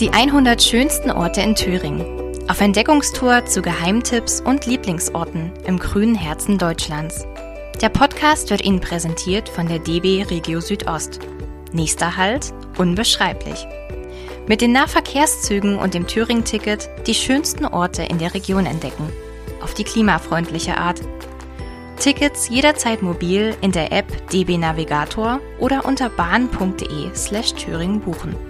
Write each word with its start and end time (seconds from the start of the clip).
Die 0.00 0.08
100 0.08 0.62
schönsten 0.62 1.10
Orte 1.10 1.42
in 1.42 1.54
Thüringen. 1.54 2.06
Auf 2.48 2.62
Entdeckungstour 2.62 3.44
zu 3.44 3.60
Geheimtipps 3.60 4.40
und 4.40 4.64
Lieblingsorten 4.64 5.52
im 5.66 5.78
grünen 5.78 6.14
Herzen 6.14 6.56
Deutschlands. 6.56 7.26
Der 7.82 7.90
Podcast 7.90 8.48
wird 8.48 8.64
Ihnen 8.64 8.80
präsentiert 8.80 9.50
von 9.50 9.68
der 9.68 9.78
DB 9.78 10.22
Regio 10.22 10.62
Südost. 10.62 11.20
Nächster 11.74 12.16
Halt, 12.16 12.54
unbeschreiblich. 12.78 13.66
Mit 14.48 14.62
den 14.62 14.72
Nahverkehrszügen 14.72 15.76
und 15.76 15.92
dem 15.92 16.06
Thüringen-Ticket 16.06 16.88
die 17.06 17.12
schönsten 17.12 17.66
Orte 17.66 18.02
in 18.02 18.16
der 18.16 18.32
Region 18.32 18.64
entdecken. 18.64 19.12
Auf 19.62 19.74
die 19.74 19.84
klimafreundliche 19.84 20.78
Art. 20.78 21.02
Tickets 21.98 22.48
jederzeit 22.48 23.02
mobil 23.02 23.54
in 23.60 23.72
der 23.72 23.92
App 23.92 24.06
DB 24.30 24.56
Navigator 24.56 25.40
oder 25.58 25.84
unter 25.84 26.08
bahn.de 26.08 27.14
slash 27.14 27.52
Thüringen 27.52 28.00
buchen. 28.00 28.49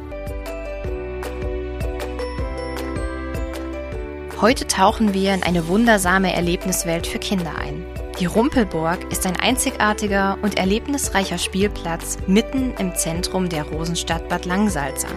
Heute 4.41 4.67
tauchen 4.67 5.13
wir 5.13 5.35
in 5.35 5.43
eine 5.43 5.69
wundersame 5.69 6.33
Erlebniswelt 6.33 7.07
für 7.07 7.19
Kinder 7.19 7.57
ein. 7.59 7.85
Die 8.21 8.25
Rumpelburg 8.25 9.13
ist 9.13 9.27
ein 9.27 9.39
einzigartiger 9.39 10.39
und 10.41 10.57
erlebnisreicher 10.57 11.37
Spielplatz 11.37 12.17
mitten 12.27 12.73
im 12.79 12.95
Zentrum 12.95 13.51
der 13.51 13.65
Rosenstadt 13.65 14.31
Bad 14.31 14.47
Langsalza. 14.47 15.09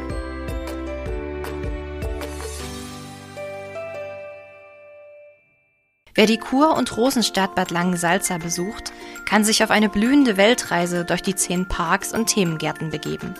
Wer 6.16 6.26
die 6.26 6.38
Kur- 6.38 6.76
und 6.76 6.98
Rosenstadt 6.98 7.56
Bad 7.56 7.72
Langensalza 7.72 8.40
besucht, 8.40 8.92
kann 9.26 9.46
sich 9.46 9.64
auf 9.64 9.72
eine 9.72 9.88
blühende 9.88 10.36
Weltreise 10.36 11.06
durch 11.06 11.22
die 11.22 11.36
zehn 11.36 11.66
Parks 11.70 12.14
und 12.14 12.28
Themengärten 12.28 12.90
begeben. 12.90 13.36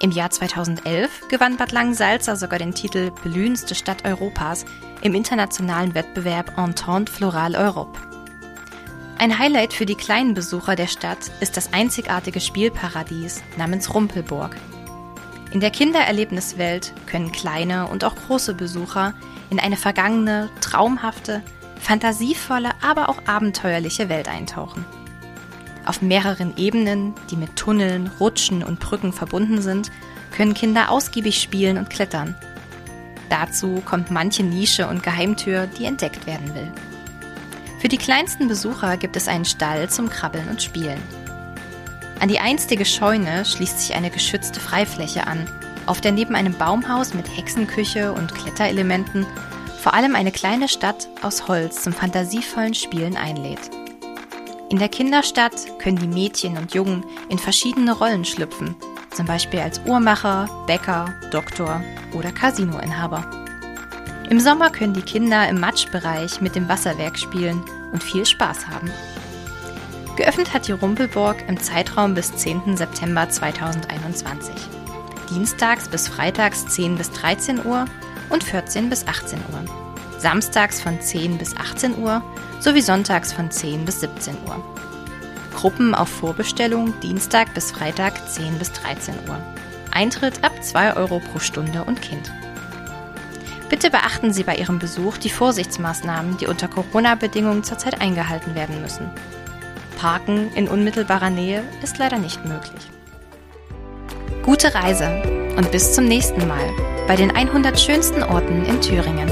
Im 0.00 0.10
Jahr 0.10 0.30
2011 0.30 1.28
gewann 1.28 1.56
Bad 1.56 1.72
Langensalza 1.72 2.36
sogar 2.36 2.58
den 2.58 2.74
Titel 2.74 3.10
Blühendste 3.22 3.74
Stadt 3.74 4.04
Europas 4.04 4.64
im 5.02 5.14
internationalen 5.14 5.94
Wettbewerb 5.94 6.58
Entente 6.58 7.12
Floral 7.12 7.54
Europe. 7.54 7.98
Ein 9.18 9.38
Highlight 9.38 9.72
für 9.72 9.86
die 9.86 9.94
kleinen 9.94 10.34
Besucher 10.34 10.74
der 10.74 10.88
Stadt 10.88 11.30
ist 11.40 11.56
das 11.56 11.72
einzigartige 11.72 12.40
Spielparadies 12.40 13.42
namens 13.56 13.94
Rumpelburg. 13.94 14.56
In 15.52 15.60
der 15.60 15.70
Kindererlebniswelt 15.70 16.92
können 17.06 17.30
kleine 17.30 17.86
und 17.86 18.04
auch 18.04 18.16
große 18.16 18.54
Besucher 18.54 19.14
in 19.50 19.60
eine 19.60 19.76
vergangene, 19.76 20.50
traumhafte, 20.60 21.42
fantasievolle, 21.80 22.70
aber 22.82 23.08
auch 23.08 23.18
abenteuerliche 23.26 24.08
Welt 24.08 24.28
eintauchen. 24.28 24.84
Auf 25.84 26.02
mehreren 26.02 26.56
Ebenen, 26.56 27.14
die 27.30 27.36
mit 27.36 27.56
Tunneln, 27.56 28.10
Rutschen 28.18 28.62
und 28.62 28.80
Brücken 28.80 29.12
verbunden 29.12 29.60
sind, 29.60 29.90
können 30.32 30.54
Kinder 30.54 30.90
ausgiebig 30.90 31.40
spielen 31.40 31.78
und 31.78 31.90
klettern. 31.90 32.34
Dazu 33.28 33.82
kommt 33.84 34.10
manche 34.10 34.42
Nische 34.42 34.88
und 34.88 35.02
Geheimtür, 35.02 35.66
die 35.66 35.84
entdeckt 35.84 36.26
werden 36.26 36.54
will. 36.54 36.72
Für 37.80 37.88
die 37.88 37.98
kleinsten 37.98 38.48
Besucher 38.48 38.96
gibt 38.96 39.16
es 39.16 39.28
einen 39.28 39.44
Stall 39.44 39.90
zum 39.90 40.08
Krabbeln 40.08 40.48
und 40.48 40.62
Spielen. 40.62 41.02
An 42.20 42.28
die 42.28 42.40
einstige 42.40 42.84
Scheune 42.84 43.44
schließt 43.44 43.78
sich 43.78 43.94
eine 43.94 44.10
geschützte 44.10 44.60
Freifläche 44.60 45.26
an, 45.26 45.46
auf 45.84 46.00
der 46.00 46.12
neben 46.12 46.34
einem 46.34 46.54
Baumhaus 46.54 47.12
mit 47.12 47.36
Hexenküche 47.36 48.12
und 48.12 48.34
Kletterelementen 48.34 49.26
vor 49.78 49.92
allem 49.92 50.16
eine 50.16 50.32
kleine 50.32 50.68
Stadt 50.68 51.08
aus 51.20 51.46
Holz 51.46 51.82
zum 51.82 51.92
fantasievollen 51.92 52.72
Spielen 52.72 53.18
einlädt. 53.18 53.70
In 54.74 54.80
der 54.80 54.88
Kinderstadt 54.88 55.54
können 55.78 55.98
die 55.98 56.08
Mädchen 56.08 56.58
und 56.58 56.74
Jungen 56.74 57.04
in 57.28 57.38
verschiedene 57.38 57.92
Rollen 57.92 58.24
schlüpfen, 58.24 58.74
zum 59.12 59.24
Beispiel 59.24 59.60
als 59.60 59.80
Uhrmacher, 59.86 60.48
Bäcker, 60.66 61.14
Doktor 61.30 61.80
oder 62.12 62.32
Casinoinhaber. 62.32 63.24
Im 64.30 64.40
Sommer 64.40 64.70
können 64.70 64.92
die 64.92 65.02
Kinder 65.02 65.48
im 65.48 65.60
Matschbereich 65.60 66.40
mit 66.40 66.56
dem 66.56 66.68
Wasserwerk 66.68 67.16
spielen 67.16 67.62
und 67.92 68.02
viel 68.02 68.26
Spaß 68.26 68.66
haben. 68.66 68.90
Geöffnet 70.16 70.52
hat 70.52 70.66
die 70.66 70.72
Rumpelburg 70.72 71.36
im 71.46 71.60
Zeitraum 71.60 72.14
bis 72.14 72.34
10. 72.34 72.76
September 72.76 73.28
2021. 73.28 74.56
Dienstags 75.30 75.86
bis 75.86 76.08
Freitags 76.08 76.66
10 76.66 76.96
bis 76.96 77.12
13 77.12 77.64
Uhr 77.64 77.84
und 78.28 78.42
14 78.42 78.90
bis 78.90 79.06
18 79.06 79.38
Uhr. 79.52 79.83
Samstags 80.24 80.80
von 80.80 80.98
10 80.98 81.36
bis 81.36 81.54
18 81.54 81.98
Uhr 81.98 82.22
sowie 82.58 82.80
sonntags 82.80 83.30
von 83.30 83.50
10 83.50 83.84
bis 83.84 84.00
17 84.00 84.34
Uhr. 84.46 84.56
Gruppen 85.54 85.94
auf 85.94 86.08
Vorbestellung 86.08 86.98
Dienstag 87.00 87.52
bis 87.52 87.72
Freitag 87.72 88.26
10 88.30 88.58
bis 88.58 88.72
13 88.72 89.16
Uhr. 89.28 89.38
Eintritt 89.90 90.42
ab 90.42 90.52
2 90.62 90.96
Euro 90.96 91.20
pro 91.20 91.40
Stunde 91.40 91.84
und 91.84 92.00
Kind. 92.00 92.32
Bitte 93.68 93.90
beachten 93.90 94.32
Sie 94.32 94.44
bei 94.44 94.56
Ihrem 94.56 94.78
Besuch 94.78 95.18
die 95.18 95.28
Vorsichtsmaßnahmen, 95.28 96.38
die 96.38 96.46
unter 96.46 96.68
Corona-Bedingungen 96.68 97.62
zurzeit 97.62 98.00
eingehalten 98.00 98.54
werden 98.54 98.80
müssen. 98.80 99.10
Parken 99.98 100.50
in 100.54 100.68
unmittelbarer 100.68 101.28
Nähe 101.28 101.62
ist 101.82 101.98
leider 101.98 102.16
nicht 102.16 102.46
möglich. 102.46 102.90
Gute 104.42 104.74
Reise 104.74 105.54
und 105.58 105.70
bis 105.70 105.92
zum 105.92 106.06
nächsten 106.06 106.48
Mal 106.48 106.72
bei 107.06 107.14
den 107.14 107.30
100 107.30 107.78
schönsten 107.78 108.22
Orten 108.22 108.64
in 108.64 108.80
Thüringen. 108.80 109.30